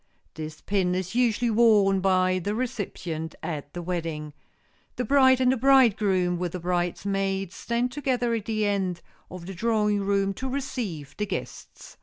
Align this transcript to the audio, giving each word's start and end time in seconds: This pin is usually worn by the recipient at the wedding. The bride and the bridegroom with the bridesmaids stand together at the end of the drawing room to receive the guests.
This 0.33 0.61
pin 0.61 0.95
is 0.95 1.13
usually 1.13 1.51
worn 1.51 1.99
by 1.99 2.39
the 2.39 2.55
recipient 2.55 3.35
at 3.43 3.71
the 3.75 3.83
wedding. 3.83 4.33
The 4.95 5.05
bride 5.05 5.39
and 5.39 5.51
the 5.51 5.57
bridegroom 5.57 6.39
with 6.39 6.53
the 6.53 6.59
bridesmaids 6.59 7.53
stand 7.55 7.91
together 7.91 8.33
at 8.33 8.45
the 8.45 8.65
end 8.65 9.03
of 9.29 9.45
the 9.45 9.53
drawing 9.53 9.99
room 9.99 10.33
to 10.33 10.49
receive 10.49 11.15
the 11.17 11.27
guests. 11.27 11.97